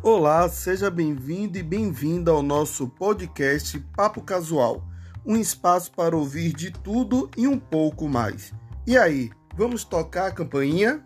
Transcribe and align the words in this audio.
Olá, 0.00 0.48
seja 0.48 0.92
bem-vindo 0.92 1.58
e 1.58 1.62
bem-vinda 1.62 2.30
ao 2.30 2.40
nosso 2.40 2.86
podcast 2.86 3.80
Papo 3.96 4.22
Casual, 4.22 4.86
um 5.26 5.36
espaço 5.36 5.90
para 5.90 6.16
ouvir 6.16 6.54
de 6.54 6.70
tudo 6.70 7.28
e 7.36 7.48
um 7.48 7.58
pouco 7.58 8.08
mais. 8.08 8.54
E 8.86 8.96
aí, 8.96 9.28
vamos 9.56 9.82
tocar 9.82 10.28
a 10.28 10.30
campainha? 10.30 11.04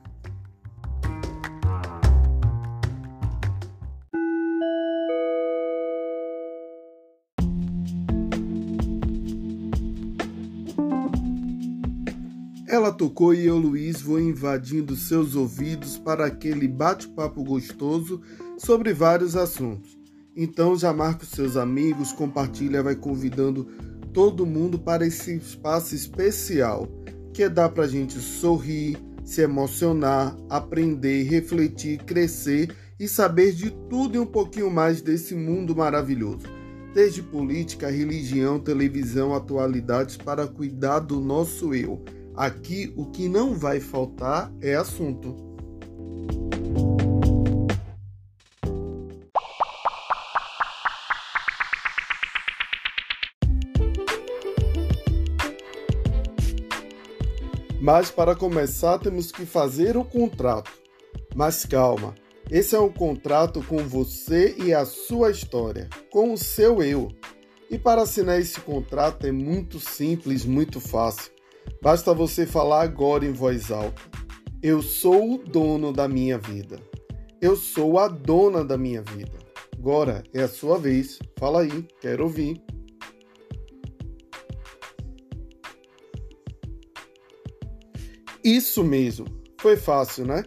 Ela 12.68 12.92
tocou 12.92 13.34
e 13.34 13.46
eu, 13.46 13.56
Luiz, 13.56 14.02
vou 14.02 14.20
invadindo 14.20 14.96
seus 14.96 15.34
ouvidos 15.34 15.96
para 15.98 16.26
aquele 16.26 16.68
bate-papo 16.68 17.42
gostoso 17.42 18.20
sobre 18.58 18.92
vários 18.92 19.36
assuntos. 19.36 19.98
Então 20.36 20.76
já 20.76 20.92
marca 20.92 21.24
os 21.24 21.30
seus 21.30 21.56
amigos, 21.56 22.12
compartilha, 22.12 22.82
vai 22.82 22.94
convidando 22.94 23.66
todo 24.12 24.46
mundo 24.46 24.78
para 24.78 25.06
esse 25.06 25.34
espaço 25.36 25.94
especial 25.94 26.88
que 27.32 27.48
dá 27.48 27.68
para 27.68 27.84
a 27.84 27.88
gente 27.88 28.18
sorrir, 28.18 28.98
se 29.24 29.40
emocionar, 29.40 30.36
aprender, 30.50 31.22
refletir, 31.24 31.98
crescer 32.04 32.74
e 32.98 33.08
saber 33.08 33.52
de 33.52 33.70
tudo 33.88 34.16
e 34.16 34.18
um 34.18 34.26
pouquinho 34.26 34.70
mais 34.70 35.00
desse 35.00 35.34
mundo 35.34 35.74
maravilhoso. 35.74 36.46
Desde 36.94 37.22
política, 37.22 37.90
religião, 37.90 38.58
televisão, 38.58 39.34
atualidades 39.34 40.16
para 40.16 40.46
cuidar 40.46 40.98
do 40.98 41.20
nosso 41.20 41.74
eu 41.74 42.02
Aqui 42.34 42.92
o 42.96 43.06
que 43.06 43.28
não 43.28 43.54
vai 43.54 43.78
faltar 43.78 44.50
é 44.60 44.74
assunto. 44.74 45.51
Mas 57.82 58.12
para 58.12 58.36
começar 58.36 58.96
temos 58.98 59.32
que 59.32 59.44
fazer 59.44 59.96
o 59.96 60.04
contrato. 60.04 60.70
Mas 61.34 61.66
calma, 61.66 62.14
esse 62.48 62.76
é 62.76 62.78
um 62.78 62.88
contrato 62.88 63.60
com 63.60 63.78
você 63.78 64.54
e 64.56 64.72
a 64.72 64.84
sua 64.84 65.32
história, 65.32 65.90
com 66.08 66.32
o 66.32 66.38
seu 66.38 66.80
eu. 66.80 67.08
E 67.68 67.76
para 67.76 68.02
assinar 68.02 68.38
esse 68.38 68.60
contrato 68.60 69.26
é 69.26 69.32
muito 69.32 69.80
simples, 69.80 70.44
muito 70.44 70.78
fácil. 70.78 71.32
Basta 71.82 72.14
você 72.14 72.46
falar 72.46 72.82
agora 72.82 73.26
em 73.26 73.32
voz 73.32 73.72
alta: 73.72 74.00
Eu 74.62 74.80
sou 74.80 75.34
o 75.34 75.38
dono 75.38 75.92
da 75.92 76.06
minha 76.06 76.38
vida. 76.38 76.78
Eu 77.40 77.56
sou 77.56 77.98
a 77.98 78.06
dona 78.06 78.64
da 78.64 78.78
minha 78.78 79.02
vida. 79.02 79.36
Agora 79.76 80.22
é 80.32 80.44
a 80.44 80.48
sua 80.48 80.78
vez. 80.78 81.18
Fala 81.36 81.62
aí, 81.62 81.84
quero 82.00 82.22
ouvir. 82.22 82.62
Isso 88.44 88.82
mesmo. 88.82 89.26
Foi 89.60 89.76
fácil, 89.76 90.26
né? 90.26 90.44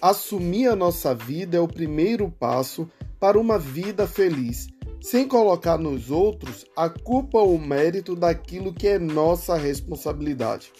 Assumir 0.00 0.66
a 0.68 0.76
nossa 0.76 1.14
vida 1.14 1.56
é 1.56 1.60
o 1.60 1.68
primeiro 1.68 2.30
passo 2.30 2.88
para 3.18 3.38
uma 3.38 3.58
vida 3.58 4.06
feliz 4.06 4.68
sem 5.00 5.26
colocar 5.26 5.78
nos 5.78 6.10
outros 6.10 6.66
a 6.76 6.88
culpa 6.88 7.38
ou 7.38 7.54
o 7.54 7.58
mérito 7.58 8.14
daquilo 8.14 8.72
que 8.72 8.86
é 8.86 8.98
nossa 8.98 9.56
responsabilidade. 9.56 10.72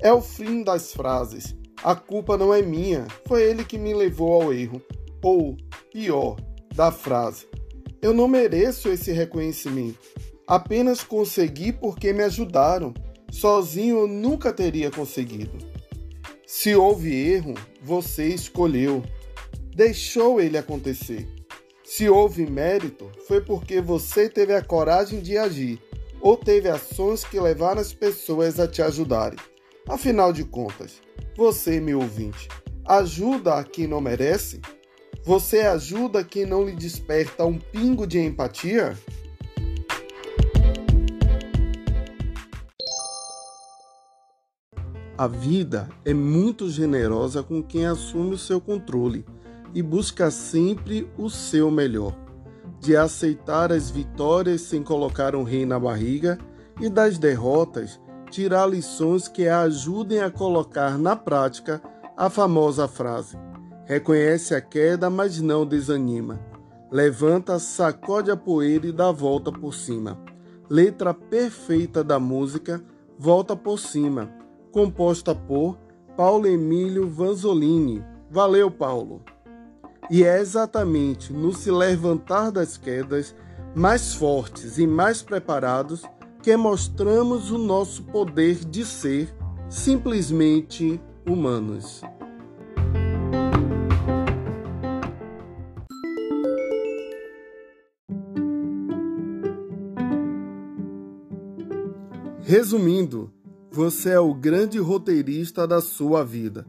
É 0.00 0.12
o 0.12 0.20
fim 0.20 0.62
das 0.62 0.92
frases. 0.92 1.56
A 1.82 1.94
culpa 1.94 2.36
não 2.38 2.54
é 2.54 2.62
minha, 2.62 3.06
foi 3.26 3.42
ele 3.42 3.64
que 3.64 3.76
me 3.76 3.92
levou 3.92 4.42
ao 4.42 4.52
erro. 4.52 4.80
Ou, 5.22 5.56
pior, 5.92 6.36
da 6.74 6.92
frase. 6.92 7.46
Eu 8.00 8.14
não 8.14 8.28
mereço 8.28 8.88
esse 8.88 9.12
reconhecimento. 9.12 9.98
Apenas 10.46 11.02
consegui 11.02 11.72
porque 11.72 12.12
me 12.12 12.22
ajudaram. 12.22 12.92
Sozinho 13.30 14.00
eu 14.00 14.06
nunca 14.06 14.52
teria 14.52 14.90
conseguido. 14.90 15.58
Se 16.46 16.74
houve 16.74 17.14
erro, 17.14 17.54
você 17.82 18.28
escolheu. 18.28 19.02
Deixou 19.74 20.40
ele 20.40 20.58
acontecer. 20.58 21.26
Se 21.82 22.08
houve 22.08 22.46
mérito, 22.46 23.10
foi 23.26 23.40
porque 23.40 23.80
você 23.80 24.28
teve 24.28 24.54
a 24.54 24.62
coragem 24.62 25.20
de 25.20 25.38
agir 25.38 25.80
ou 26.20 26.36
teve 26.36 26.68
ações 26.68 27.24
que 27.24 27.38
levaram 27.38 27.80
as 27.80 27.92
pessoas 27.92 28.58
a 28.58 28.66
te 28.66 28.80
ajudarem. 28.82 29.38
Afinal 29.88 30.32
de 30.32 30.44
contas, 30.44 31.02
você, 31.36 31.80
meu 31.80 32.00
ouvinte, 32.00 32.48
ajuda 32.86 33.56
a 33.56 33.64
quem 33.64 33.86
não 33.86 34.00
merece? 34.00 34.60
Você 35.22 35.60
ajuda 35.60 36.24
quem 36.24 36.46
não 36.46 36.64
lhe 36.64 36.72
desperta 36.72 37.44
um 37.44 37.58
pingo 37.58 38.06
de 38.06 38.18
empatia? 38.18 38.98
A 45.16 45.28
vida 45.28 45.88
é 46.04 46.12
muito 46.12 46.68
generosa 46.68 47.40
com 47.40 47.62
quem 47.62 47.86
assume 47.86 48.34
o 48.34 48.38
seu 48.38 48.60
controle 48.60 49.24
e 49.72 49.80
busca 49.80 50.28
sempre 50.28 51.08
o 51.16 51.30
seu 51.30 51.70
melhor, 51.70 52.16
de 52.80 52.96
aceitar 52.96 53.70
as 53.70 53.90
vitórias 53.90 54.62
sem 54.62 54.82
colocar 54.82 55.36
um 55.36 55.44
rei 55.44 55.64
na 55.64 55.78
barriga 55.78 56.36
e 56.80 56.88
das 56.88 57.16
derrotas 57.16 58.00
tirar 58.28 58.66
lições 58.66 59.28
que 59.28 59.46
a 59.46 59.60
ajudem 59.60 60.20
a 60.20 60.30
colocar 60.32 60.98
na 60.98 61.14
prática 61.14 61.80
a 62.16 62.28
famosa 62.28 62.88
frase: 62.88 63.38
reconhece 63.84 64.52
a 64.52 64.60
queda, 64.60 65.08
mas 65.08 65.40
não 65.40 65.64
desanima. 65.64 66.40
Levanta, 66.90 67.60
sacode 67.60 68.32
a 68.32 68.36
poeira 68.36 68.88
e 68.88 68.92
dá 68.92 69.12
volta 69.12 69.52
por 69.52 69.74
cima. 69.74 70.18
Letra 70.68 71.14
perfeita 71.14 72.02
da 72.02 72.18
música 72.18 72.82
Volta 73.16 73.54
por 73.54 73.78
Cima, 73.78 74.28
composta 74.74 75.32
por 75.36 75.78
Paulo 76.16 76.48
Emílio 76.48 77.08
Vanzolini. 77.08 78.04
Valeu, 78.28 78.68
Paulo! 78.68 79.22
E 80.10 80.24
é 80.24 80.40
exatamente 80.40 81.32
no 81.32 81.54
se 81.54 81.70
levantar 81.70 82.50
das 82.50 82.76
quedas, 82.76 83.36
mais 83.72 84.14
fortes 84.14 84.76
e 84.76 84.84
mais 84.84 85.22
preparados, 85.22 86.02
que 86.42 86.56
mostramos 86.56 87.52
o 87.52 87.56
nosso 87.56 88.02
poder 88.02 88.64
de 88.64 88.84
ser 88.84 89.32
simplesmente 89.68 91.00
humanos. 91.24 92.02
Resumindo, 102.42 103.32
você 103.74 104.10
é 104.10 104.20
o 104.20 104.32
grande 104.32 104.78
roteirista 104.78 105.66
da 105.66 105.80
sua 105.80 106.24
vida 106.24 106.64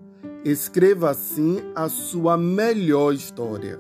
Escreva 0.46 1.10
assim 1.10 1.60
a 1.74 1.90
sua 1.90 2.38
melhor 2.38 3.16
história. 3.16 3.80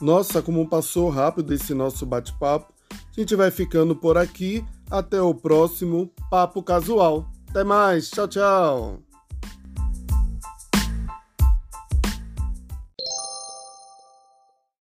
Nossa, 0.00 0.40
como 0.40 0.68
passou 0.68 1.10
rápido 1.10 1.52
esse 1.52 1.74
nosso 1.74 2.06
bate-papo. 2.06 2.72
A 2.92 3.20
gente 3.20 3.34
vai 3.34 3.50
ficando 3.50 3.96
por 3.96 4.16
aqui. 4.16 4.64
Até 4.88 5.20
o 5.20 5.34
próximo 5.34 6.08
Papo 6.30 6.62
Casual. 6.62 7.28
Até 7.48 7.64
mais. 7.64 8.10
Tchau, 8.10 8.28
tchau. 8.28 9.09